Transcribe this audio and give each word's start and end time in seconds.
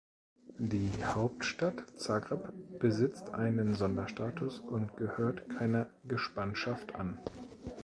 Die 0.57 0.89
Hauptstadt 1.05 1.87
Zagreb 1.99 2.51
besitzt 2.79 3.35
einen 3.35 3.75
Sonderstatus 3.75 4.57
und 4.57 4.97
gehört 4.97 5.47
keiner 5.47 5.91
Gespanschaft 6.05 6.95
an. 6.95 7.19